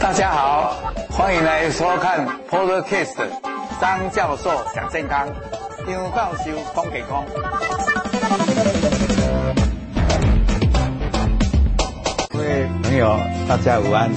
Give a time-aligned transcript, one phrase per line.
[0.00, 0.74] 大家好，
[1.08, 3.14] 欢迎来收看 Podcast
[3.80, 5.28] 张教授讲健康，
[5.86, 7.24] 张教授讲健康。
[12.30, 13.16] 各位朋友，
[13.48, 14.10] 大家午安。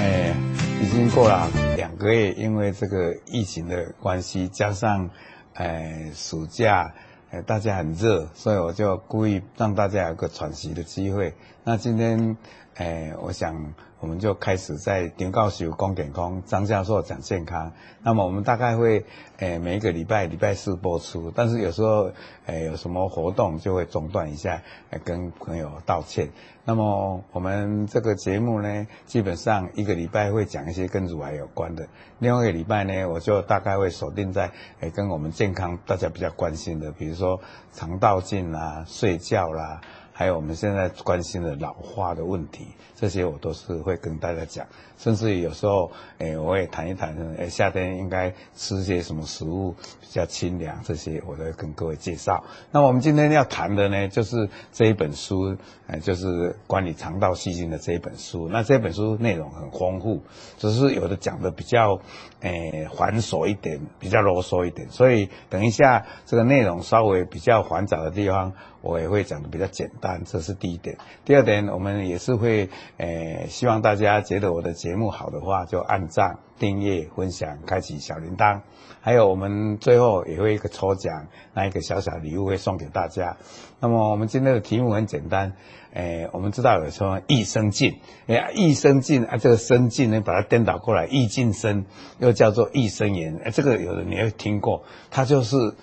[0.00, 0.34] 哎，
[0.82, 5.08] 已经过了两个月，因为这个疫情的关系，加上
[5.54, 6.92] 哎暑假，
[7.30, 11.34] 哎大家很热，所以我就故意让大家有个喘息的机会。
[11.62, 12.38] 那今天
[12.78, 13.74] 哎，我想。
[14.00, 17.72] 我们就开始在张教授讲健康，张教授讲健康。
[18.04, 19.04] 那么我们大概会，
[19.38, 22.12] 诶，每一个礼拜礼拜四播出，但是有时候，
[22.46, 26.28] 诶，有什么活动就会中断一下，诶，跟朋友道歉。
[26.64, 31.84] 那么我们这个节目呢，基本上一个礼拜会讲一些跟乳癌有关的，
[32.20, 34.48] 另外一个礼拜呢，我就大概会锁定在，
[34.78, 37.40] 诶，跟我们健康大家比较关心的，比如说
[37.72, 39.80] 肠道镜啦、睡觉啦。
[40.18, 44.66] 还有我们现在关心的老化的问题，这些我都是会跟大家讲，
[44.98, 52.42] 甚至有时候，诶，我也谈一谈，诶，夏天应该吃些什么食物比较清凉，这些我都会跟各位介绍。
[52.72, 58.48] 那我们今天要谈的呢，就是这一本书，诶，就是关于肠道细菌的这一本书。
[58.48, 60.20] 那这本书内容很丰富，
[60.56, 62.00] 只是有的讲的比较，
[62.40, 68.52] 诶，繁琐一点，比较啰嗦一点，所以等一下这个内容稍微比较繁杂的地方。
[68.88, 70.96] 我也会讲的比较简单，这是第一点。
[71.26, 78.62] 第二点，我们也是会，诶、呃，希望大家觉得我的节目好的话，就按赞、订阅、分享、开启小铃铛。
[79.02, 83.36] 还有，我们最后也会一个抽奖，那一个小小礼物会送给大家。
[83.78, 85.52] 那么，我们今天的题目很简单，
[85.92, 91.84] 诶、呃，我们知道有说益生菌，哎，益生菌啊，这个生菌呢，把它颠倒过来，益菌生
[92.20, 95.74] 又叫做益生元，哎，这个有的你会听过，它就是。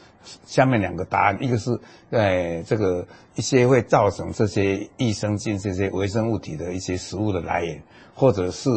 [0.45, 7.81] 下面两个答案，一个是，呃，这个一些会造成这些益生菌、这些微生物体的一些食物的来源，
[8.13, 8.69] 或者是，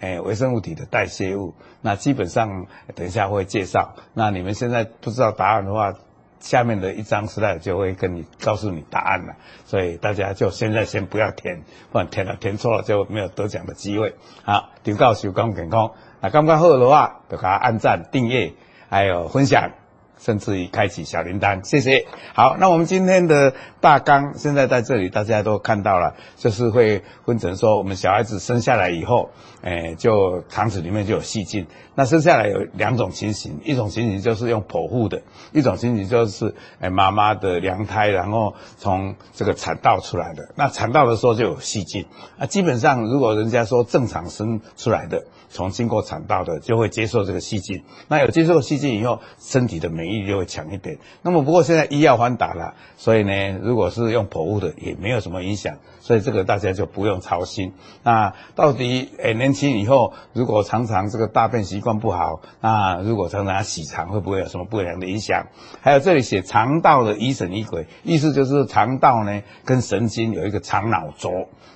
[0.00, 1.54] 呃，微生物体的代谢物。
[1.80, 3.94] 那基本上等一下会介绍。
[4.14, 5.92] 那你们现在不知道答案的话，
[6.40, 9.34] 下面的一张时代就会跟你告诉你答案了。
[9.64, 14.14] 所以大家就现在先不要填，不然填了填错了就没有得奖的机会。
[14.42, 18.52] 好，张教授讲健康，那刚刚好的话，就给他按赞、订阅，
[18.88, 19.70] 还有分享。
[20.18, 22.06] 甚至于开启小铃铛，谢谢。
[22.34, 29.30] 好，那我们今天的大纲现在在这里，大家都看到了，就是会分成说，我们小孩子生下来以后，
[29.62, 31.66] 诶，就肠子里面就有细菌。
[31.96, 40.48] 那生下来有两种情形，一种情形就是用剖腹的，一种情形就是诶妈妈的娘胎，然后从这个产道出来的。
[40.56, 42.04] 那产道的时候就有细菌
[42.38, 42.46] 啊。
[42.46, 47.84] 基本上，如果人家说正常生出来的，从经过产道的，就会接受这个细菌。
[48.08, 50.98] 那有接受细菌以后，身体的免疫力就会强一点。
[51.22, 55.76] 那么不过现在医药发达了，所以呢，如果是用剖腹的，也没有什么影响。
[56.04, 57.72] 所以这个大家就不用操心。
[58.02, 65.46] 那到底诶年轻以后，如果常常这个大便习惯不好，那如果常常洗肠，会不会有什么不良的影响？
[65.80, 71.30] 还有这里写肠道的疑神疑鬼，意思就是肠道呢跟神经有一个肠脑轴。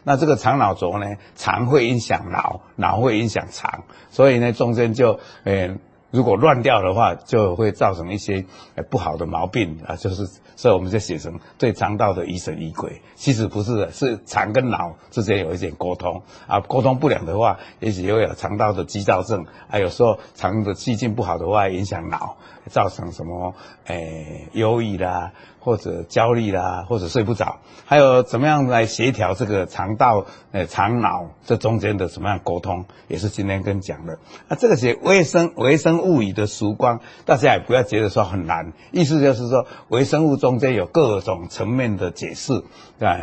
[0.04, 5.78] 那这个肠脑轴呢，肠会影响脑，脑会影响肠，所以呢中间就诶。
[6.10, 8.44] 如果乱掉的话，就会造成一些
[8.88, 10.24] 不好的毛病啊，就是
[10.56, 13.02] 所以我们就写成对肠道的疑神疑鬼。
[13.14, 19.78] 其实不是的，是肠跟脑之间有一点沟通啊，沟通不良的话，也许会有肠道的急躁症啊。
[19.78, 22.36] 有时候肠的细菌不好的话，影响脑，
[22.66, 23.54] 造成什么
[23.84, 25.32] 诶、忧郁啦。
[25.68, 34.18] 或者焦虑啦，或者睡不着，还有怎么样来协调这个肠道、呃肠脑这中间的怎么样沟通，也是今天跟讲的。
[34.48, 42.54] 那这个写微生微生物语的曙光，大家也不要觉得说很难，意思就是说微生物中间有各种层面的解释，
[42.98, 43.20] 啊，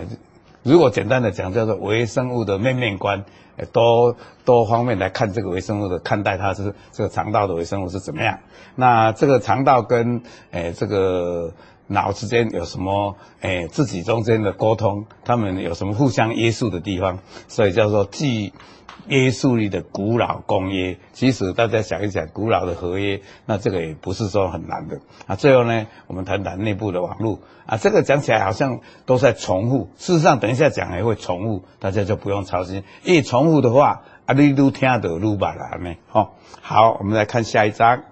[0.61, 3.25] 如果简单的讲叫做微生物的面面观，
[3.71, 8.37] 多多方面来看这个微生物的看待它是这个肠道的微生物是怎么样。
[8.75, 11.51] 那这个肠道跟诶、呃、这个。
[11.87, 13.15] 脑之间有什么？
[13.41, 17.19] 诶、自己中间的沟通，他们有什么互相约束的地方？
[17.47, 18.53] 所以叫做具
[19.07, 20.97] 约束力的古老公约。
[21.13, 25.35] 其实大家想一想，古老的合约，那这个也不是说很难的啊。
[25.35, 27.77] 最后呢，我们谈谈内部的网络啊。
[27.77, 32.83] 这个讲起来好像都在重复，事实上等一下讲还会重复，大家就不用操心。
[33.03, 35.99] 一重复的话，啊，你都听得录吧啦，没？
[36.07, 38.03] 好，好，我们来看下一章。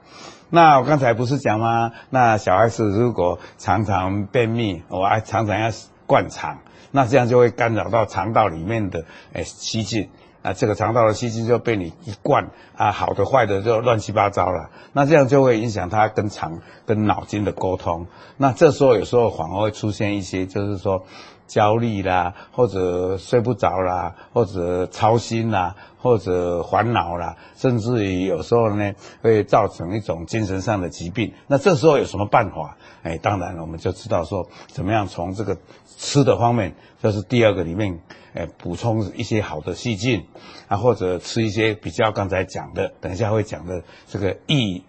[0.55, 1.93] 那我刚才不是讲吗？
[2.11, 5.71] 那小孩子如果常常便秘，我还常常要
[6.05, 6.59] 灌肠，
[6.91, 9.03] 那这样就会干扰到肠道里面的
[9.33, 10.11] 诶细菌，
[10.43, 14.69] 啊，这个肠道的细菌就被你一灌，啊，好的坏的就乱七八糟了。
[14.91, 18.05] 那这样就会影响他跟肠跟脑筋的沟通。
[18.37, 21.03] 那这时候有时候反而会出现一些，就是说，
[21.47, 31.33] 焦虑啦，或者睡不着啦，或者操心啦，或者烦恼啦，甚至于有时候呢，会造成一种精神上的疾病。
[31.47, 32.77] 那这时候有什么办法？
[33.03, 35.57] 哎，当然我们就知道说，怎么样从这个
[35.97, 37.99] 吃的方面，就是第二个里面，
[38.33, 40.25] 哎，补充一些好的细菌
[40.67, 44.83] 啊，或者吃一些比较刚才讲的，等一下会讲的这个益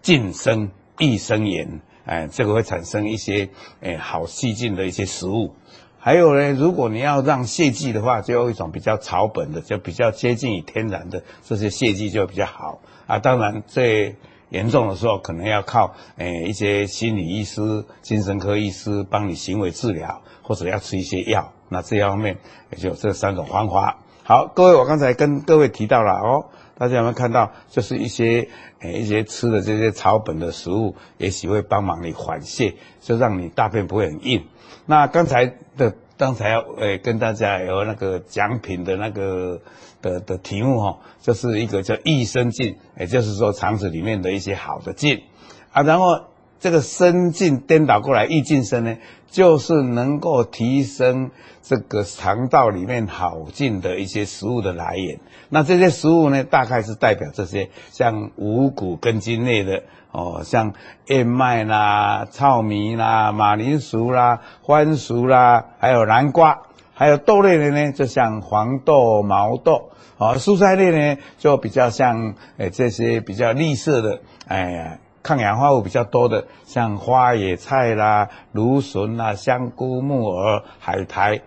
[0.00, 3.50] 净生益生元，哎，这个会产生一些
[3.80, 5.54] 哎好细菌的一些食物。
[6.04, 13.20] 还有呢，如果你要让泻剂的话，就有一种比较草本的，就比较接近于天然的这些泻剂就比较好啊。
[13.20, 14.16] 当然最
[14.48, 21.52] 严重的时候，可能要靠诶一些心理医师、精神科医师帮你行为治疗，或者要吃一些药。
[21.68, 22.36] 那这方面
[22.72, 23.98] 也就这三种方法。
[24.24, 26.46] 好，各位，我刚才跟各位提到了哦，
[26.82, 27.52] 大家有没有看到？
[27.70, 28.48] 就是一些
[28.80, 34.44] 诶一些吃的这些草本的食物，也许会帮忙你缓泻，就让你大便不会很硬。
[34.86, 35.46] 那刚才
[35.76, 35.94] 的。
[36.18, 39.60] 刚才要诶跟大家有那个奖品的那个
[40.00, 45.24] 的的题目哈，就是一个叫益生菌，也就是说肠子里面的一些好的菌
[45.72, 46.20] 啊，然后
[46.62, 55.18] 这个生菌颠倒过来益菌生呢，就是能够提升这个肠道里面好菌的一些食物的来源。
[55.48, 59.82] 那这些食物呢，大概是代表这些像五谷根茎类的。
[60.12, 60.74] 哦，像
[61.06, 66.60] 燕麦啦、糙米啦、马铃薯啦、番薯啦，还有南瓜，
[66.94, 69.90] 还有豆类的呢，就像黄豆、毛豆。
[70.18, 81.42] 哦，蔬菜类呢，就比较像诶这些比较绿色的，哎呀，抗氧化物比较多的，像花野菜啦、芦笋啦、香菇、木耳、海苔、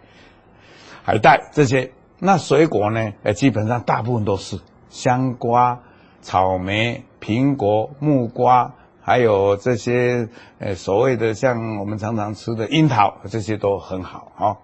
[1.03, 1.91] 海带这些。
[2.19, 5.79] 那水果呢，呃基本上大部分都是香瓜、
[6.21, 7.03] 草莓。
[7.21, 10.29] 苹果、木瓜，还有这些
[10.59, 14.57] 呃所谓的像我们常常吃的樱桃，这些都很好哦。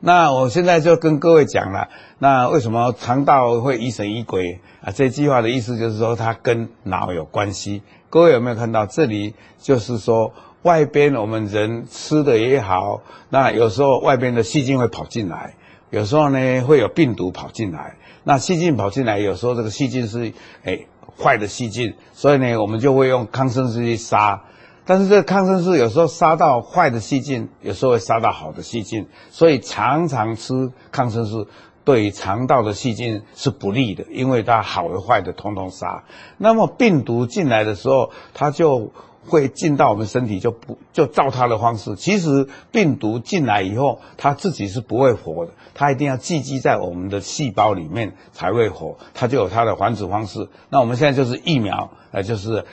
[0.00, 1.90] 那我现在就跟各位讲了，
[2.20, 4.90] 那为什么肠道会疑神疑鬼啊？
[4.90, 7.82] 这句话的意思就是说它跟脑有关系。
[8.10, 9.34] 各位有没有看到这里？
[9.58, 10.32] 就是说
[10.62, 15.54] 外边我们人吃的也好，那有时候外边的细菌会跑进来，
[15.90, 17.96] 有时候呢会有病毒跑进来。
[18.24, 20.32] 那细菌跑进来，有时候这个细菌是
[20.64, 24.42] 诶坏的细菌，所以呢，我们就会用抗生素去杀。
[24.84, 31.46] 但是这个抗生素有时候杀到坏的细菌，有时候会杀到好的细菌，所以常常吃抗生素
[31.88, 36.04] 对肠道的细菌是不利的，因为它好的坏的通通杀。
[36.36, 38.92] 那么病毒进来的时候，它就。
[39.30, 41.96] 会进到我们身体就不就照它的方式。
[41.96, 50.48] 其实病毒进来以后，它自己是不会活的，它一定要寄居在我们的细胞里面才会活，它就有它的繁殖方式。
[50.70, 52.64] 那我们现在就是疫苗，呃，就是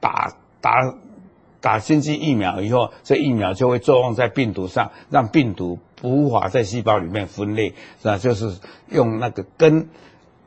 [0.00, 0.32] 打
[0.62, 0.80] 打
[1.62, 7.72] 打进去疫苗以后，这疫苗就会作用在病毒上，让病毒无法在细胞里面分裂，
[8.02, 8.58] 那就是
[8.90, 9.88] 用那个跟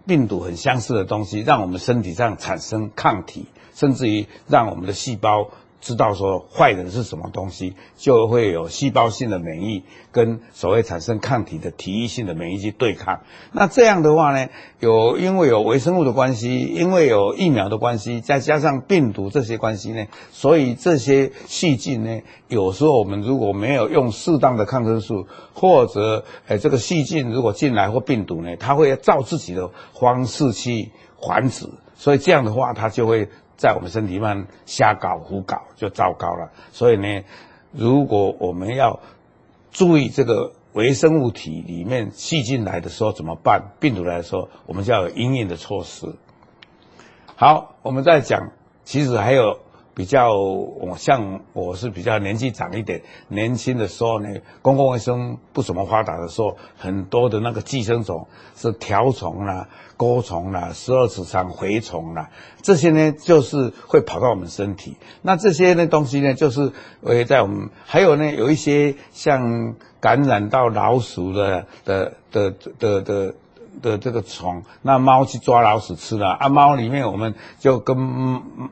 [0.06, 3.48] 病毒很相似的东西，让我们身体上产生抗体。
[3.74, 5.50] 甚至于让我们的细胞
[5.82, 13.22] 知道说坏的是什么东西，就会有细胞性的免疫跟所谓产生抗体的体液性的免疫去对抗。
[13.52, 14.50] 那这样的话呢，
[14.80, 30.92] 有因为有微生物的关系，因为有疫苗的关系，再加上病毒这些关系呢，所以这些细菌呢，有时候我们如果没有用适当的抗生素，或者诶这个细菌如果进来或病毒呢，它会照自己的方式去
[31.22, 33.30] 繁殖，所以这样的话它就会。
[33.58, 37.24] 在我们身体上瞎搞胡搞就糟糕了，所以呢，
[37.72, 39.00] 如果我们要
[39.72, 43.72] 注意这个微生物体里面吸进来的时候怎么办？
[43.80, 46.16] 病毒来的时候，我们就要有应应的措施。
[47.36, 48.52] 好，我们再讲，
[48.84, 49.65] 其实还有。
[49.96, 54.30] 比较我像我是比较年纪长一点，年轻的时候呢，
[54.62, 62.30] 公共卫生不怎么发达的时候，很多的那个寄生虫是条虫啦、钩虫啦、十二指肠蛔虫啦，
[62.62, 64.98] 这些呢就是会跑到我们身体。
[65.22, 73.36] 那这些呢东西呢，就是会在我们还有呢有一些像感染到老鼠的的的的的。
[73.82, 77.96] 的这个虫，那猫去抓老鼠吃了啊，猫里面我们就跟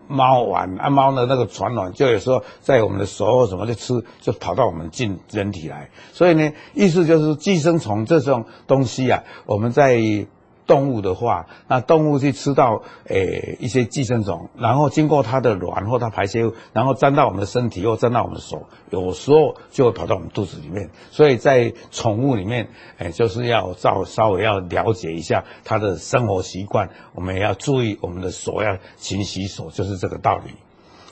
[0.08, 10.28] 猫玩啊，猫的那个传染就有时候在我们的手什么就吃，就跑到我们进人体来，所以呢，意思就是寄生虫这种东西啊，我们在。
[10.66, 20.90] 动物的话，那动物去吃到诶、一些寄生虫，然后经过它的卵或它排泄物，然后沾到我们的身体又沾到我们的手，有时候就会跑到我们肚子里面。
[21.12, 30.54] 所以在宠物里面，诶、就是要稍稍微要了解一下它的生活习惯，我们也要注意我们的手要勤洗手，就是这个道理。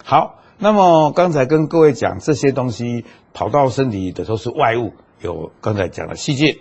[0.03, 6.59] 好，那么刚才跟各位讲这些东西跑到身体的都是外物，有刚才讲的细菌，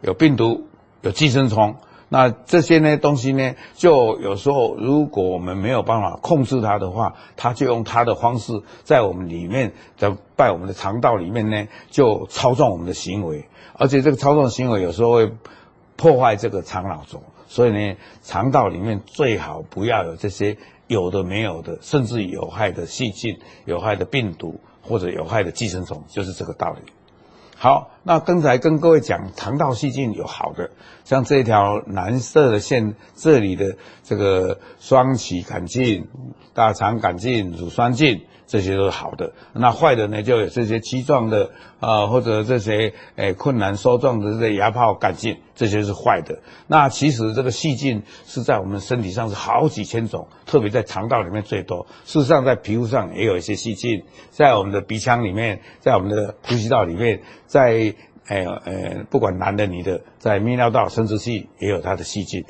[0.00, 0.66] 有病毒，
[1.00, 1.76] 有寄生虫。
[2.12, 8.52] 那这些呢东西呢，就有时候如果我们没有办法控制它的话，它就用它的方式
[8.84, 15.32] 在我们里面，在在我们的肠道里面呢，就操纵我们的行为，而且这个操纵行为有时候会
[15.96, 17.22] 破坏这个肠脑轴。
[17.48, 20.58] 所以呢，肠道里面最好不要有这些。
[20.88, 26.92] 有的没有的，甚至有害的细菌、有害的病毒或者有害的寄生虫，就是这个道理。
[27.56, 30.70] 好，那刚才跟各位讲肠道细菌有好的，
[31.04, 36.08] 像这条蓝色的线，这里的这个双歧杆菌、
[36.54, 38.26] 大肠杆菌、乳酸菌。
[38.52, 46.40] 这些都是好的，那坏的呢，就有这些棘状的啊、或者这些诶、困难收状的这些芽孢杆菌，这些是坏的。
[46.66, 51.86] 那其实这个细菌是在我们身体上是好几千种，特别在肠道里面最多。
[52.04, 62.44] 事实上，在皮肤上也有一些细菌，在我们的鼻腔里面，在我们的呼吸道里面，在诶呃、欸，不管男的女的，在泌尿道、生殖器也有它的细菌，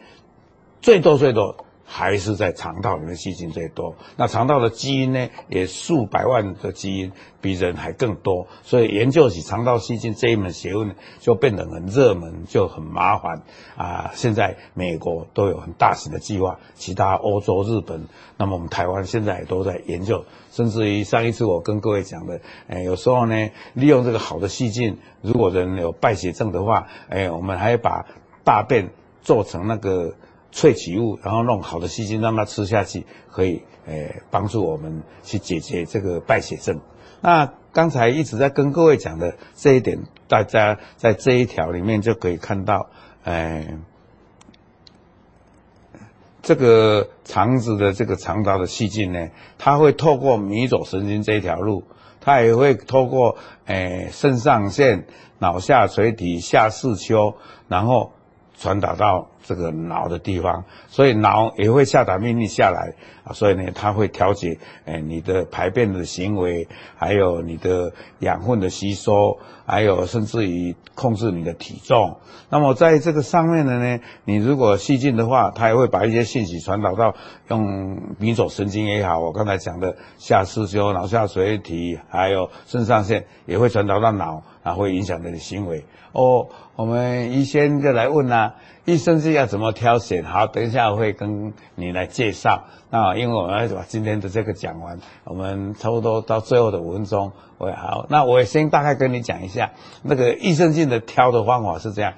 [0.81, 1.65] 最多最多。
[1.95, 13.43] 还是在肠道里面细菌最多，那肠道的基因呢，也数百万的基因，比人还更多，所以研究起肠道细菌这一门学问就变得很热门，就很麻烦
[13.77, 14.11] 啊。
[14.15, 18.07] 现在美国都有很大型的计划，其他欧洲、日本，
[18.39, 28.07] 那么我们台湾现在也都在研究，甚至于上一次我跟各位讲的，哎，有时候呢，利用这个好的细菌，如果人有败血症的话，哎，我们还把
[28.45, 28.89] 大便
[29.21, 30.15] 做成那个。
[30.53, 36.79] 萃取物，然后弄好的细菌让它吃下去，可以诶帮助我们去解决这个败血症。
[37.23, 42.91] 那刚才一直在跟各位讲的这一点，大家在这一条里面就可以看到，
[43.25, 43.79] 诶，
[46.43, 51.85] 这个肠子的这个肠道的细菌呢，它会透过迷走神经这一条路，
[52.21, 55.07] 它也会透过诶肾上腺、
[55.39, 57.35] 脑下垂体、下视丘，
[57.69, 58.13] 然后。
[58.55, 62.95] 传导到这个脑的地方，所以脑也会下达命令下来
[63.25, 72.19] 啊，所以呢，它会调节诶你的排便的行为，还有你的养分的吸收，还有甚至于控制你的体重。
[72.49, 77.15] 那么在这个上面的呢，你如果细菌的话，它也会把一些信息传导到
[77.49, 85.85] 用迷走神经也好，我刚才讲的下视丘、脑下垂体，还有肾上腺也会传导到脑，啊，会影响你的行为。
[86.13, 90.25] 哦，我们医生就来问啦，益生菌要怎么挑选？
[90.25, 92.65] 好，等一下我会跟你来介绍。
[92.91, 98.07] 那因为我们要把今天的这个讲完，我们差不多到最后的五分钟，我也好。
[98.09, 99.71] 那我先大概跟你讲一下，
[100.03, 102.15] 那个益生菌的挑的方法是这样。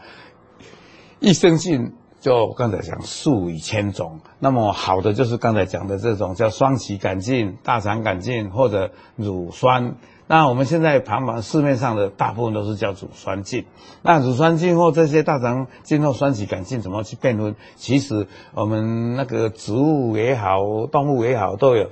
[1.20, 9.96] 益生菌就刚才讲数以千种，那么好的就是刚才讲的这种叫双歧杆菌、大肠杆菌或者乳酸。
[10.26, 13.66] 那我们现在旁旁市面上的大部分都是叫乳酸菌。
[14.02, 17.54] 那乳酸菌或这些大肠菌或酸歧杆菌怎么去辨分？
[17.76, 21.90] 其实我们那个植物也好，动物也好，都有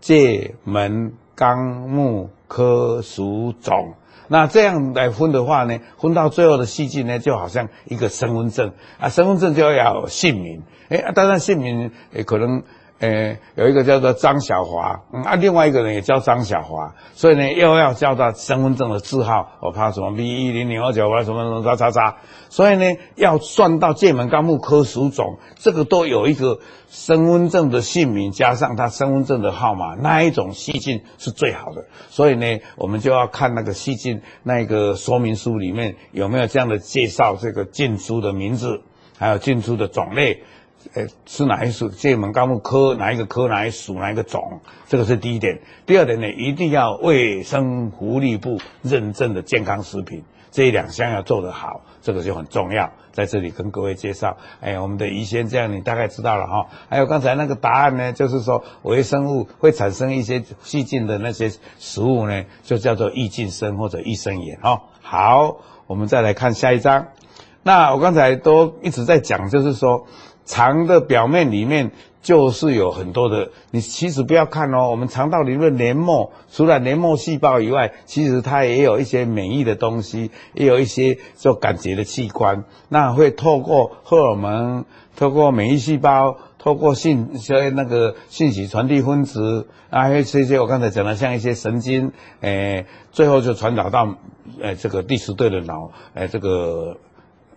[0.00, 3.94] 界、门、纲、目、科、属、种。
[4.28, 10.62] 那这样来分的话呢，分到最后的细菌呢，就好像一个身份证啊，身份证就要有姓名。
[10.90, 12.62] 哎，当然姓名也可能。
[13.00, 22.16] 诶，有一个叫做张小华，嗯啊，另外一个人也叫张小华，所以呢，又要叫他身份证的字号，我怕什么 B 一零零二九八什么什么叉叉叉，
[22.50, 26.58] 所以呢，要算到界门纲目科属种，这个都有一个
[26.90, 31.86] 身份证的姓名加上他身份证的号码，那一种细菌是最好的。
[32.10, 38.82] 所以呢，我们就要看那个细菌那个说明书里面有没有这样的介绍，这个菌株的名字，
[39.18, 40.42] 还有菌株的种类。
[40.94, 41.88] 呃，是哪一属？
[41.88, 43.48] 界门纲目科哪一个科？
[43.48, 43.94] 哪一属？
[43.94, 44.60] 哪一个种？
[44.88, 45.60] 这个是第一点。
[45.86, 52.90] 第二点呢，一定要卫生福利部认证的健康食品，这两项要做得好，这个就很重要。
[53.12, 56.66] 在这里跟各位介绍，哎，我们的胰腺这样你大概知道了哈。
[56.88, 64.82] 还有刚才那个答案呢，就是说微生物会产生一些细菌的那些食物呢，就叫做益菌生或者益生元哈。
[65.02, 67.08] 好，我们再来看下一章。
[67.62, 70.06] 那我刚才都一直在讲，就是说。
[70.50, 84.84] 肠的表面里面就是有很多的，你其实不要看哦，我们肠道里面黏膜除了黏膜细胞以外，其实它也有一些免疫的东西，也有一些做感觉的器官，那会透过荷尔蒙，
[85.16, 94.16] 透过免疫细胞，透过信所以那个信息传递分子，啊，还有这些我刚才讲的像一些神经，诶，最后就传导到
[94.60, 96.96] 诶这个第十对的脑，诶这个。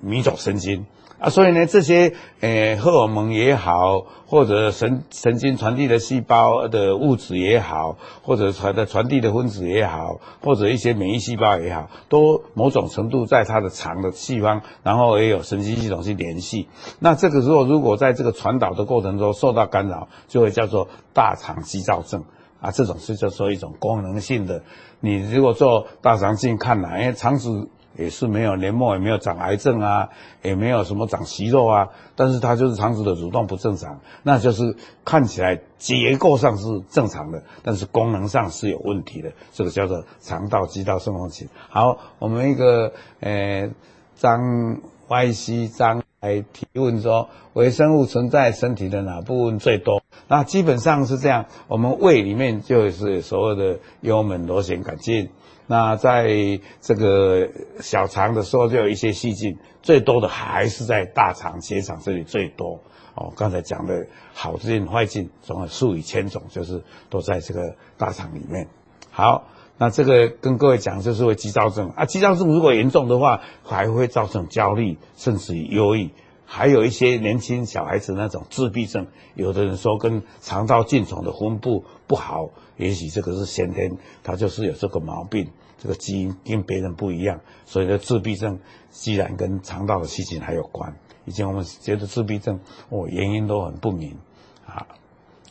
[0.06, 0.86] 迷走神经。
[1.24, 2.12] 啊，所以呢，这些、
[2.42, 16.68] 呃、荷尔蒙也好，或者神神经传递的细胞的物质也好，或者传的传递的分子也好，或者一些免疫细胞也好，都某种程度在它的肠的细方，然后也有神经系统去联系。
[17.00, 22.26] 那这个时候，如果在这个传导的过程中受到干扰，就会叫做大肠激躁症
[22.60, 22.72] 啊。
[22.72, 24.62] 这种是叫做一种功能性的。
[25.00, 27.70] 你如果做大肠镜看来，因为肠子。
[27.98, 30.10] 也是没有黏膜，也没有长癌症啊，
[30.42, 41.48] 也没有什么长息肉啊，但是它就是肠子的蠕动不正常，那就是看起来结构上是正常的，但是功能上是有问题的，这个叫做肠道激躁症候群。
[41.70, 43.70] 好，我们一个呃
[44.16, 50.02] 张 Y C 张来提问说，微生物存在身体的哪部分最多？
[50.28, 55.30] 那基本上是这样，我们胃里面就是所谓的幽门螺旋杆菌。
[55.68, 62.80] 那在这个小肠的时候，就有一些细菌，最多的还是在大肠、结肠这里最多。
[63.16, 68.68] 哦，刚才讲的好菌、坏菌，总有数以千种，就是都在这个大肠里面。
[69.12, 69.44] 好，
[69.78, 72.06] 那这个跟各位讲，就是会急躁症啊。
[72.06, 76.10] 急躁症如果严重的话，还会造成焦虑，甚至于忧郁。
[76.46, 90.96] 还有一些年轻小孩子那种自闭症，有的人说跟肠道菌丛的分布不好，也许这个是先天，他就是有这个毛病，这个基因跟别人不一样，所以呢自闭症既然跟肠道的细菌还有关。
[91.26, 94.18] 以前我们觉得自闭症哦原因都很不明
[94.66, 94.88] 啊。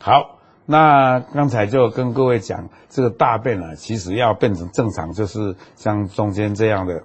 [0.00, 7.04] 好，那刚才就跟各位讲，这个大便啊，其实要变成正常，就是像中间这样的。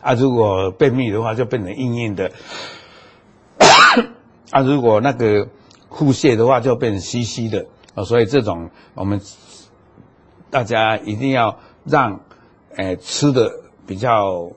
[0.00, 2.30] 啊，如果便秘的话，就变成硬硬的；
[4.50, 5.48] 啊，如果那个
[5.94, 7.66] 腹泻的话，就变成稀稀的。
[7.94, 9.20] 啊，所以这种我们
[10.50, 12.20] 大家一定要让，
[12.76, 13.50] 诶吃的
[13.86, 14.50] 比较，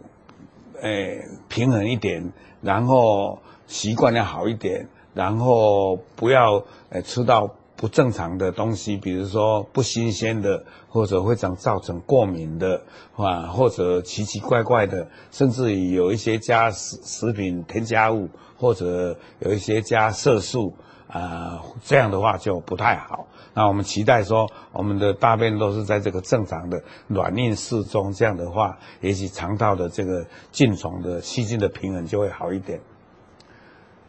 [0.82, 7.54] 诶平衡一点，然后习惯要好一点，然后不要诶吃到。
[7.80, 12.82] 不正常的东西，比如说不新鲜的，或者会长造成过敏的，
[13.16, 20.74] 啊，或者奇奇怪怪的，甚至于有一些加食食品添加物，或者有一些加色素，
[21.08, 23.28] 啊，这样的话就不太好。
[23.54, 32.80] 那我们期待说，我们的大便都是在这个正常的软硬适中，这样的话，也许肠道的这个菌丛的细菌的平衡就会好一点。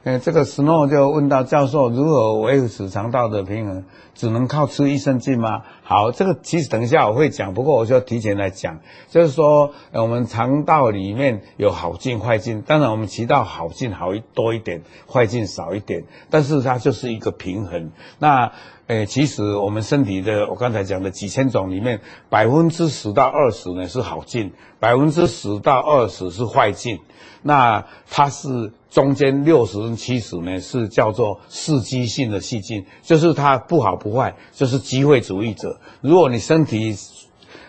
[0.09, 3.85] 诶，这个 Snow 就问到教授，如何维持肠道的平衡？
[4.15, 5.65] 只能靠吃益生菌吗？
[5.83, 8.79] 好，这个其实等一下我会讲，不过我就提前来讲，
[9.11, 17.91] 就是说，我们肠道里面有好菌、坏菌，当然我们提到好菌好一多一点，坏菌少一点，但是它就是一个平衡。
[18.19, 18.51] 那
[18.87, 26.99] 诶，其实我们身体的，我刚才讲的几千种里面，百分之十到二十呢是好菌，百分之十到二十是坏菌。
[27.43, 35.79] 那它是中间六十跟七十呢，是叫做适机性的细菌，就是它不好不坏，就是机会主义者。
[36.01, 36.97] 如果你身体，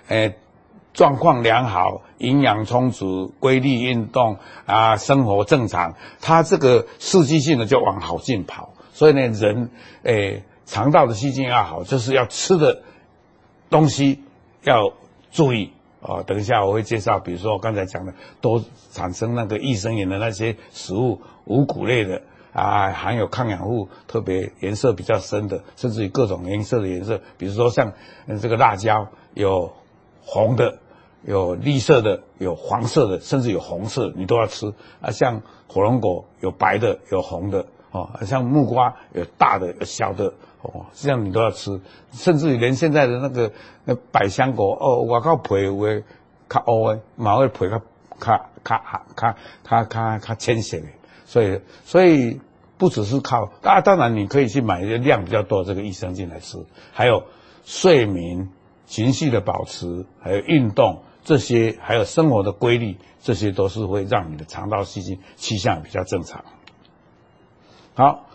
[0.08, 0.36] 诶、
[0.94, 8.74] 状况良好，营养充足，规律运动啊，生活正常，它这个适机性的就往好进跑。
[8.94, 9.70] 所以呢，人
[10.04, 12.82] 诶肠、道的细菌要好，就是要吃的
[13.70, 14.24] 东西
[14.64, 14.94] 要
[15.32, 15.72] 注意。
[16.02, 22.22] 哦，等一下我会介绍，比如说我刚才讲的，都产生那个益生元的那些食物，五谷类的
[22.54, 27.92] 啊，含有抗氧物，特别颜色比较深的，甚至于各种颜色的颜色，比如说像
[28.42, 29.74] 这个辣椒，有
[30.22, 30.80] 红的，
[31.24, 35.12] 有绿色的，有黄色的，甚至有红色，你都要吃啊。
[35.12, 40.34] 像火龙果有白的，有红的，哦，像木瓜有大的，有小的。
[40.62, 41.80] 哦，这样你都要吃，
[42.12, 43.50] 甚至于连现在的那个
[43.86, 46.04] 那百香果哦，我靠皮会
[46.50, 47.80] 较乌的，嘛会皮较
[48.20, 48.82] 较较
[49.16, 50.88] 较较较较浅色的，
[51.26, 52.42] 所以所以
[52.78, 56.58] 不只是靠啊，当然你可以去买一些量比较多的这个益生菌来吃，
[56.92, 57.24] 还有
[57.64, 58.50] 睡眠、
[58.86, 66.44] 情绪的保持，还有运动这些，还有生活的规律，这些都是会让你的肠道细菌气象比较正常。
[68.00, 68.28] 好。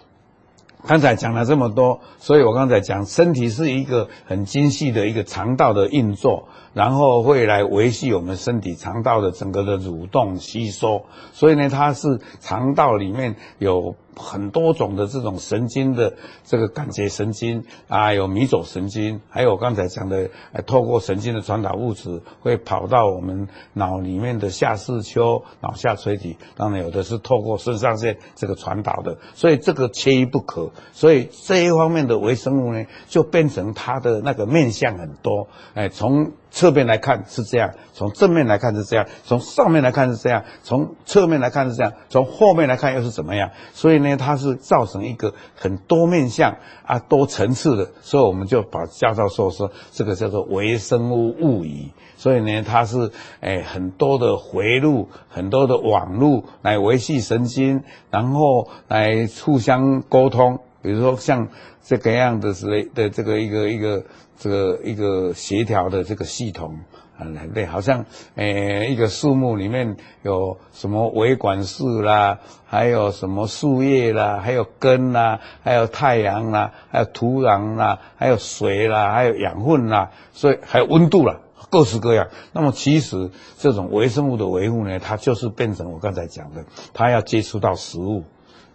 [0.87, 13.97] 刚才讲了这么多，所以我刚才讲，身体是一个很精细的一个肠道的运作，然后会来维系我们身体肠道的整个的蠕动吸收，所以呢，它是肠道里面有。
[14.17, 20.31] 很多种的这种神经的这个感觉神经啊，有迷走神经，还有刚才讲的，
[20.67, 30.71] 透过神经的传导物质会跑到我们脑里面的下视丘、脑下垂体，当然有的是透过肾上腺这个传导的，所以这个缺一不可。
[30.93, 43.51] 所以这一方面的微生物呢，就变成它的那个面向很多，哎，从侧面来看是这样，从正面来看是这样，从上面来看是这样，从侧面来看是这样，从后面来看又是怎么样？
[43.73, 51.93] 所以呢，它是造成一个很多面相啊、多层次的，所以我们就把驾照说说这个叫做微生物物理。
[52.17, 60.61] 所以呢，它是诶、欸、很多的回路，很多的网路来维系神经，然后来互相沟通。
[60.85, 61.49] 比如说像
[61.83, 64.05] 这个样的之类的这个一个一个
[64.38, 66.79] 这个一个协调的这个系统
[67.16, 81.40] 啊，对，好像诶、一个树木里面有什么维管束啦，还有什么树叶啦，还有根啦，还有太阳啦，还有土壤啦，还有水啦，还有养分啦，所以还有温度啦。
[81.70, 82.29] 各式各样。
[82.53, 88.23] 那么其实这种微生物的维护呢，它就是变成我刚才讲的，它要接触到食物，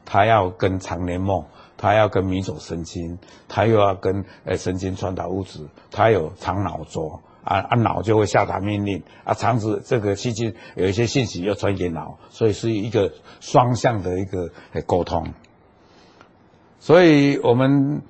[0.06, 1.46] 它要跟肠黏膜，
[1.80, 14.52] 他要跟迷走神经，他又要跟呃神经传导物质，他有肠脑轴啊啊脑就会下达命令啊肠子这个细菌有一些信息要传给脑，所以是一个双向的一个
[14.86, 15.34] 沟通。
[16.80, 18.04] 所以我们。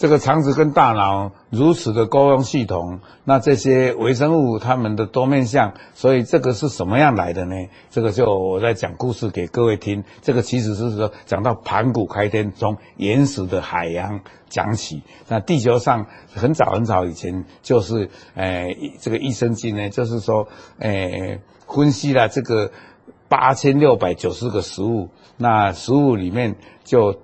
[0.00, 7.54] 这个肠子跟大脑如此的沟通系统，那这些微生物它们的多面向，所以这个是什么样来的呢？
[7.90, 10.02] 这个就我在讲故事给各位听。
[10.22, 15.02] 这个其实是说讲到盘古开天，从原始的海洋讲起。
[15.28, 22.72] 那地球上很早很早以前就是，呃，这个益生菌呢，就是说，呃，分析了这个
[23.28, 27.20] 八千六百九十个食物，那食物里面就，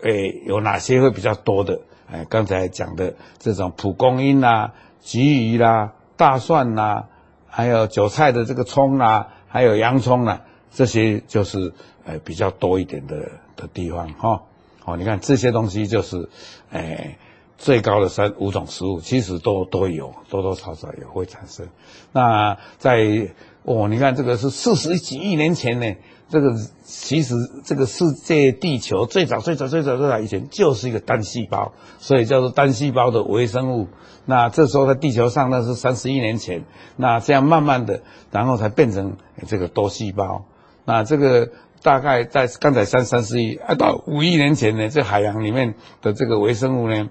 [0.00, 0.10] 呃，
[0.46, 1.78] 有哪些会比较多的？
[2.10, 7.08] 哎，刚才讲的这种蒲公英啦、鲫鱼啦、大蒜啦，
[7.48, 11.72] 还有韭菜的这个葱啦，还有洋葱啦，这些就是
[12.04, 14.42] 呃比较多一点的的地方哈。
[14.84, 16.28] 哦，你看这些东西就是，
[16.70, 17.18] 哎，
[17.58, 21.66] 最高的三五种食物，其实都都有，多多少少也会产生。
[22.12, 23.28] 那在
[23.64, 25.94] 哦，你看这个是四十几亿年前呢。
[26.28, 33.86] 这个其实这个世界地球最早最早最早最早以前就是一个单细胞，所以叫做单细胞的微生物。
[34.24, 36.64] 那这时候在地球上那是三十亿年前，
[36.96, 38.00] 那这样慢慢的，
[38.32, 40.44] 然后才变成这个多细胞。
[40.84, 47.08] 那这个大概在刚才三三十亿啊到五亿年前呢，这海洋里面的这个微生物呢，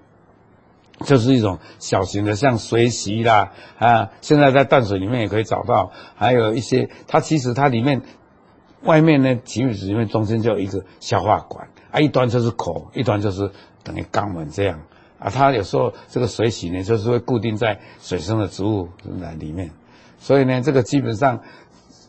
[1.06, 8.02] 就是一种小型的像水螅啦啊，现在在淡水里面也可以找到，还有一些它其实它里面。
[8.86, 13.52] 外面呢，体育室里面中间就有一个消化管啊，一端就是口，一端就是
[13.84, 14.80] 等于肛门这样
[15.20, 15.30] 啊。
[15.30, 19.72] 它有时候这个水螅呢，就是会固定在水生的植物那里面，
[20.18, 21.42] 所以呢，这个基本上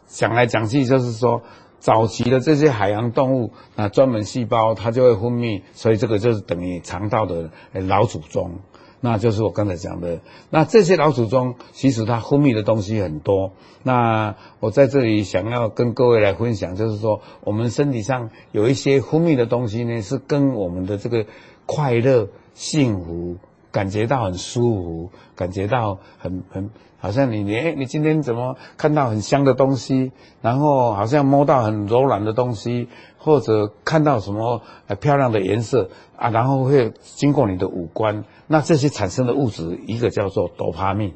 [0.07, 1.43] 讲来讲去就是说，
[1.79, 8.61] 早期的这些海洋动物啊，专门细胞它就会分泌，所以这个就是等于肠道的老祖宗。
[9.01, 13.53] 那就是我刚才讲的，那这些老祖宗其实他分泌的东西很多。
[13.83, 21.27] 那我在这里想要跟各位来分享，就是说我们身体上有一些分泌的东西呢，是跟我们的这个
[21.67, 23.37] 快乐、幸福，
[23.71, 26.71] 感觉到很舒服，感觉到很很
[27.07, 30.11] 好像你你哎你今天怎么看到很香的东西，
[30.43, 34.61] 然后好像摸到很柔软的东西，或者看到什么
[35.01, 38.25] 漂亮的颜色啊，然后会经过你的五官。
[38.49, 41.13] 那这些产生的物质，一个叫做多巴胺，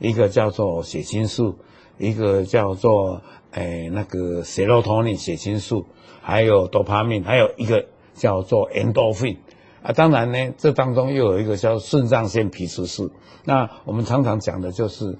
[0.00, 1.58] 一个叫做血清素，
[1.96, 5.86] 一个叫做诶那个血肉托尼血清素，
[6.20, 9.36] 还有多巴胺，还有一个叫做 endorphin
[9.82, 9.92] 啊。
[9.92, 13.10] 当然呢，这当中又有一个叫肾上腺皮质素。
[13.44, 15.18] 那我们常常讲的就是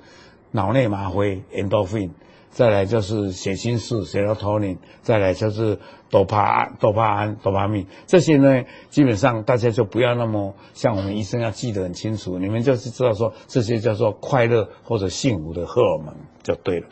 [0.51, 2.11] 脑内麻灰 endorphin。
[2.53, 5.79] 再来就是血清素 （serotonin），再来就是
[6.11, 7.87] 多巴胺、多巴胺、多巴胺。
[8.09, 16.89] 这些呢，基本上大家就不要那么像我们医生要记得很清楚，你们就是知道说这些叫做快乐或者幸福的荷尔蒙就对了。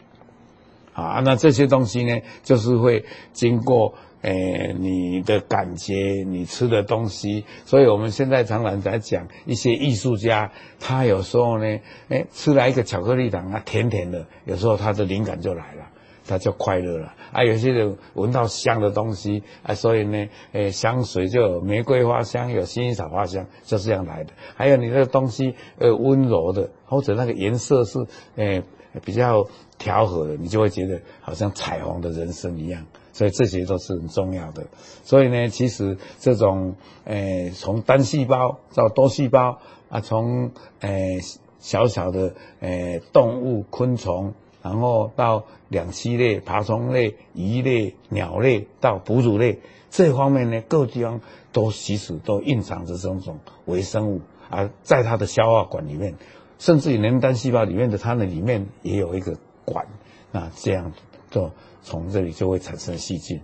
[0.92, 3.94] 啊，那这些东西呢，就是会经过。
[4.22, 10.50] 诶，你的感觉，你吃的东西，所以我们现在常常在讲一些艺术家，
[10.80, 11.78] 他有时候呢，
[12.08, 15.86] 诶，吃了一个巧克力糖，啊，甜甜的，有时候他的灵感就来了，
[16.26, 17.14] 他就快乐了。
[17.30, 24.32] 啊，有些人闻到香的东西，啊，所以呢，诶，香水就有玫瑰花香，有薰衣草花香，就是这样来的。
[24.56, 27.98] 还有你的东西，呃，温柔的，或者那个颜色是，
[28.34, 28.62] 诶，
[29.04, 29.46] 比较
[29.78, 32.84] 调和的，你就会觉得好像彩虹的人生一样。
[33.18, 34.68] 所以这些都是很重要的。
[35.02, 41.18] 所以呢，其实这种诶，从单细胞到多细胞啊，从诶
[41.58, 49.58] 小小的诶动物、昆虫，然后到两栖类、爬虫类、鱼类、鸟类到哺乳类，
[49.90, 56.14] 这方面呢，各地方都其实都蕴藏着这种微生物，而在它的消化管里面，
[56.60, 59.88] 甚至于连单细胞里面的它的里面也有一个管，
[60.30, 60.92] 那这样
[61.30, 61.50] 就
[61.82, 63.40] 从这里就会产生细菌。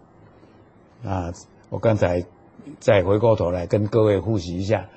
[1.05, 1.33] 啊，
[1.70, 2.25] 我刚才
[2.81, 4.88] 再回过头来跟各位复习一下，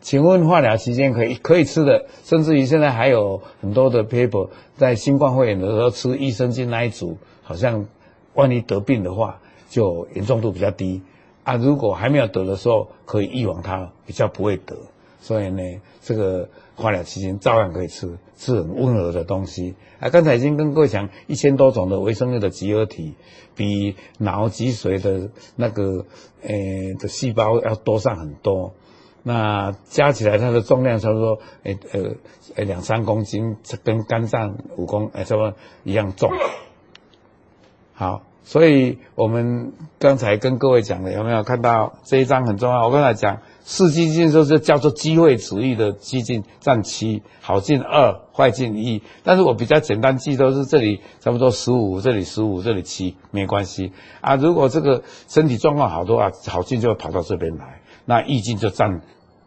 [0.00, 7.86] 请问化疗期间可以可以吃的，甚至于现在还有很多的 paper 在新冠肺炎的时候吃益生菌那一组，好像
[8.34, 11.02] 万一得病的话，就严重度比较低
[11.42, 11.56] 啊。
[11.56, 14.76] 如果还没有得的时候，可以预防它，比较不会得。
[15.20, 15.62] 所以呢，
[16.00, 19.74] 这个化疗期间照样可以吃，是很温和的东西。
[19.98, 23.14] 啊，刚才已经跟各位讲一千多种的维生素的集合体，
[23.54, 26.04] 比脑脊髓的那个
[26.42, 26.50] 呃
[26.98, 28.74] 的细胞要多上很多。
[29.22, 32.10] 那加起来它的重量差不多呃呃
[32.54, 36.30] 呃两三公斤，跟肝脏五公呃差不多一样重。
[37.94, 38.22] 好。
[38.48, 42.86] 所以我们刚才跟各位讲的，有没有看到这一章很重要？
[42.86, 49.02] 我刚才讲四激进就是叫做机会主义的激进占七，好进二，坏进一。
[49.24, 54.36] 但是我比较简单记都是这里差不多十五，这里十五，这里七，没关系啊。
[54.36, 59.00] 如果这个身体状况好的话，好进就会跑到这边来，那易进就占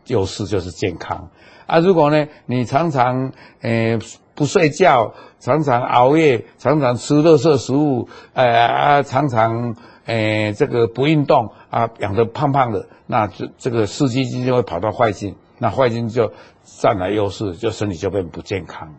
[0.07, 1.29] 优势，就是健康
[1.67, 1.79] 啊。
[1.79, 3.31] 如果呢，你常常
[3.61, 3.93] 诶。
[3.93, 3.99] 呃
[4.39, 9.75] 不睡觉，常常熬夜，常常吃垃圾食物，呃啊，常常
[10.05, 16.31] 诶、呃、这个不运动啊，养得胖胖的，那这这个四激进就会跑到坏进，那坏进就
[16.63, 18.95] 占了优势，就身体就变不健康。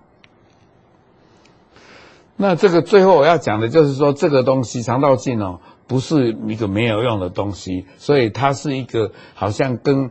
[2.37, 10.11] 那这个最后我要讲的就是说，这个东西肠道菌哦，不是一个没有用的东西，所以它是一个好像跟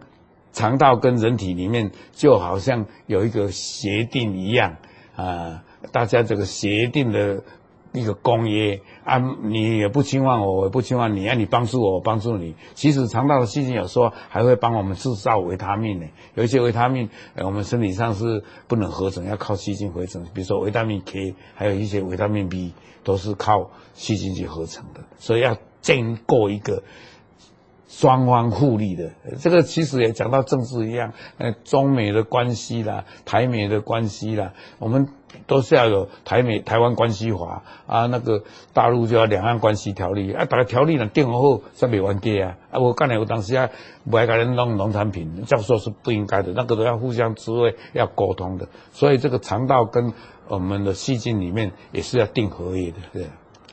[0.53, 4.77] 肠道跟人体里面就好像有一个协定一样。
[5.19, 7.43] 啊，大家这个协定的
[7.91, 12.55] 一个公约啊，你也不侵犯我，我也不侵犯你，啊，你帮助我，我帮助你。
[12.73, 16.05] 其实肠道的细菌有时候还会帮我们制造维他命呢，
[16.35, 20.23] 有一些维他命，呃，我们身体上是不能合成，要靠细菌合成。
[20.33, 25.01] 比如说维他命 K，还有一些维他命 B，都是靠细菌去合成的。
[25.17, 26.81] 所以要经过一个。
[27.89, 35.09] 双方互利的，这个其实也讲到政治一样，呃，中美的关系啦，台美的关系啦，我们
[35.47, 43.67] 都是要有台美台湾关系法啊，那个大陆就要两岸关系条例啊，大家条例呢定好才没完结啊，啊，我刚才我当时啊，
[44.07, 50.13] 不爱给人弄农产品，教授是不应该的，那个都要互相知会，要沟通的，所以这个肠道跟
[50.47, 53.25] 我们的细菌里面也是要订合约的，对。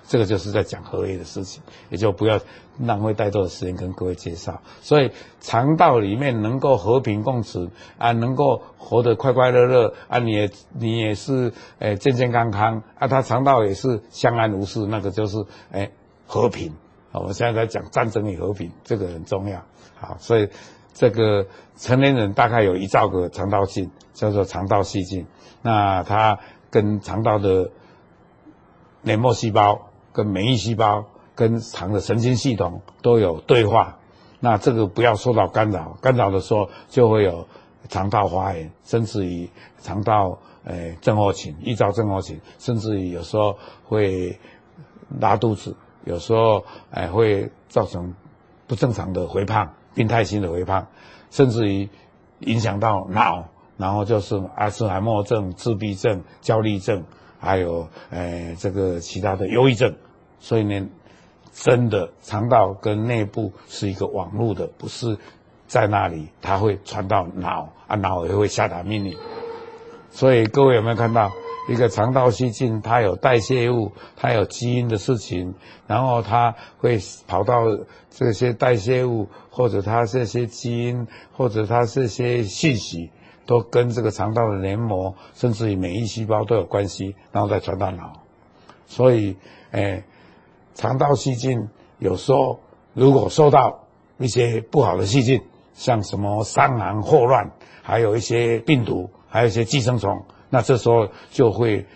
[0.09, 2.39] 这个就是在讲合约的事情，也就不要
[2.79, 4.63] 浪费太多的时间跟各位介绍。
[4.81, 15.91] 所以肠道里面能够和平共处啊，能够活得快快乐乐啊，你也你也是诶健健康康啊，他肠道也是相安无事，那个就是诶
[16.27, 16.73] 和平。
[17.11, 19.65] 好，我现在在讲战争与和平，这个很重要。
[19.97, 20.49] 好，所以
[20.95, 25.27] 这个成年人大概有一兆个肠道菌，叫做肠道细菌。
[25.63, 26.39] 那它
[26.71, 27.71] 跟肠道的
[29.03, 29.91] 黏膜细胞。
[30.17, 33.99] 跟免疫细胞、跟肠的神经系统都有对话，
[34.41, 37.47] 那这个不要受到干扰，干扰的时候就会有
[37.91, 39.47] 肠道发炎，甚至于
[39.79, 44.39] 肠道诶症候群、预兆症候群，甚至于有时候会
[45.21, 48.15] 拉肚子，有时候诶会造成
[48.67, 50.87] 不正常的肥胖、病态性的肥胖，
[51.31, 51.87] 甚至于
[52.39, 53.45] 影响到脑，
[53.77, 57.05] 然后就是阿兹海默症、自闭症、焦虑症，
[57.39, 59.95] 还有诶这个其他的忧郁症。
[60.47, 60.89] 所以呢，
[61.53, 65.19] 真的肠道跟内部是一个网络的，不是
[65.67, 69.17] 在那里，它会传到脑啊，脑也会下达命令。
[70.09, 71.33] 所以各位有没有看到
[71.69, 72.81] 一个肠道细菌？
[72.81, 75.53] 它有代谢物，它有基因的事情，
[75.89, 77.65] 然后它会跑到
[78.09, 83.11] 这些代谢物，或者它这些基因，或者它这些信息，
[83.47, 88.13] 都跟这个肠道的黏膜，甚至于免疫细胞都有关系，然后再传到脑。
[88.87, 89.37] 所以，
[89.73, 90.05] 哎。
[90.77, 92.61] 肠道细菌有时候
[92.93, 93.87] 如果受到
[94.19, 97.51] 一些不好的细菌，像什么伤寒霍乱，
[97.83, 101.87] 还有一些病毒，还有一些寄生虫，那这时候就会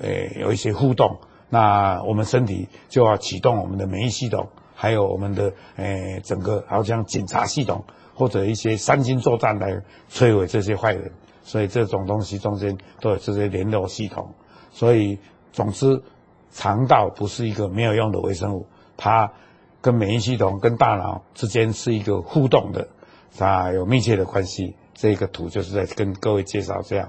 [0.00, 0.08] 呃
[0.40, 1.18] 有一些互动，
[1.50, 14.32] 那我们身体就要启动我们的免疫系统，还有我们的呃整个好像警察系统或者一些三军作战来摧毁这些坏人，所以这种东西中间都有这些联络系统，
[14.72, 15.18] 所以
[15.52, 16.02] 总之。
[16.52, 19.32] 肠道不是一个没有用的微生物，它
[19.80, 22.88] 跟免疫系统、跟大脑之间是一个互动的，
[23.36, 24.76] 它有密切的关系。
[24.94, 27.08] 这个图就是在跟各位介绍这样。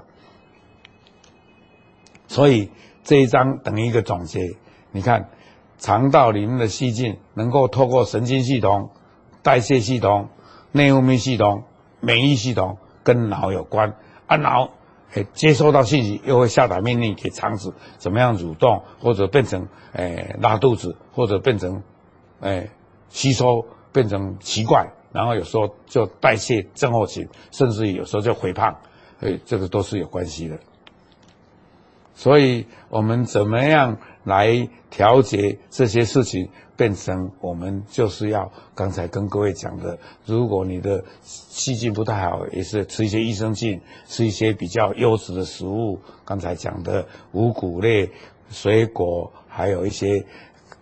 [2.26, 2.70] 所以
[3.04, 4.56] 这一章等于一个总结。
[4.92, 5.28] 你看，
[5.78, 8.90] 肠道里面的细菌能够透过神经系统、
[9.42, 10.28] 代谢系统、
[10.70, 11.64] 内分泌系统、
[12.00, 14.70] 免疫系统跟脑有关，啊脑
[15.14, 21.82] 诶接收到信息，又会下达命令给肠子怎么样蠕动，或者变成诶拉肚子，或者变成
[22.40, 22.70] 诶
[23.08, 28.74] 吸收变成奇怪，然后有时候就代谢症候群，甚至有时候就肥胖，
[29.20, 30.58] 诶这个都是有关系的。
[32.14, 48.10] 所以我们怎么样来调节这些事情，变成我们就是要刚才跟各位讲的，如果你的细菌不太好，也是吃一些益生菌，吃一些比较优质的食物，刚才讲的五谷类、
[48.50, 50.24] 水果，还有一些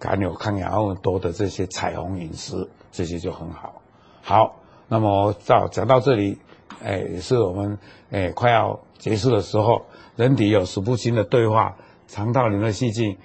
[0.00, 3.80] 含有抗氧化物多的这些彩虹饮食，这些就很好。
[4.22, 4.56] 好，
[4.88, 6.38] 那么到讲到这里，
[6.82, 7.78] 哎，也是我们
[8.10, 9.86] 哎快要结束的时候。
[10.20, 11.74] 人体有数不清的对话，
[12.06, 13.16] 肠道里面的细菌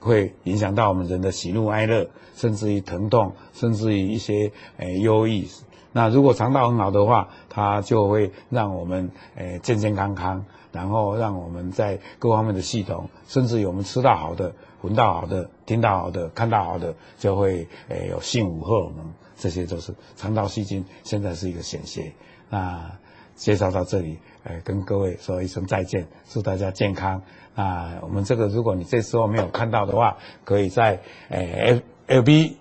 [0.00, 5.46] 会影响到我们人的喜怒哀乐，甚至于疼痛，甚至于一些诶忧郁。
[5.92, 22.12] 那如果肠道很好的话，它就会让我们诶健健康康，然后让我们在各方面的系统，甚至于我们吃到好的、闻到好的、听到好的、看到好的，就会诶有幸福荷尔蒙，这些都是肠道细菌现在是一个显学。
[22.48, 22.90] 那
[23.36, 24.18] 介绍到这里。
[24.44, 27.22] 哎，跟各位说一声再见，祝大家健康。
[27.54, 32.56] 啊，我们这个如果你这时候没有看到的话，可以在诶 F B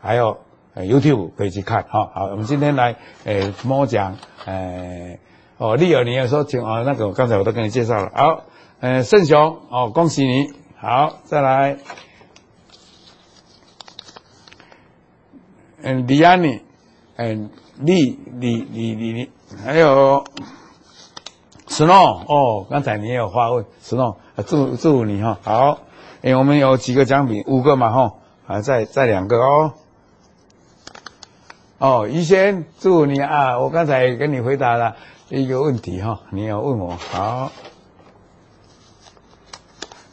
[0.00, 0.38] 还有
[0.74, 1.84] YouTube 可以去看。
[1.88, 4.16] 好，好，我们今天来诶摸奖
[4.46, 5.20] 诶
[5.58, 8.10] 哦，利尔你也说请哦，那个刚才我都跟你介绍了。
[8.14, 8.44] 好，
[8.80, 10.52] 呃，圣雄哦，恭喜你。
[10.78, 11.78] 好，再来，
[15.82, 16.62] 嗯，李安妮，
[17.16, 19.30] 嗯，李李李李李，
[19.64, 20.24] 还有。
[21.76, 25.36] Snow 哦，刚才你也有话问，Snow 祝祝你哈。
[25.42, 25.78] 好，
[26.22, 28.14] 哎，我们有几个奖品，五个嘛哈，
[28.46, 29.74] 啊再再两个哦，
[31.76, 34.96] 哦，于先祝你啊，我刚才跟你回答了
[35.28, 36.96] 一个问题哈，你要问我。
[36.96, 37.52] 好，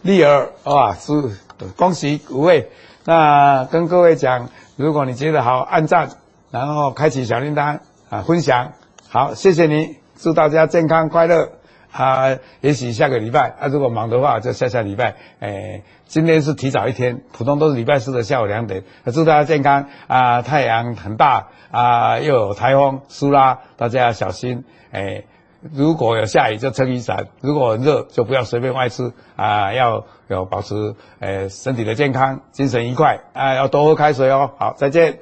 [0.02, 1.32] 丽儿哇，祝
[1.78, 2.72] 恭喜五位，
[3.06, 6.10] 那跟各位讲，如果你觉得好，按赞，
[6.52, 8.74] 然后开启小铃铛啊，分享，
[9.08, 10.03] 好，谢谢你。
[10.16, 11.54] 祝大家健康快乐
[11.92, 12.38] 啊！
[12.62, 15.16] 也许下个礼拜啊，如果忙的话，就下下礼拜。
[15.40, 18.84] 哎，今天是提早一天，普通都是礼拜四的下午两点。
[19.14, 20.42] 祝大家健康啊！
[20.42, 24.64] 太阳很大啊，又有台风苏拉，大家要小心。
[24.92, 25.24] 哎，
[25.72, 34.52] 如果有下雨就撑雨伞，如果很热就不要随便外出啊，要有保持呃身体的健康，精神愉快啊，要多喝开水哦。
[34.58, 35.20] 好，再见。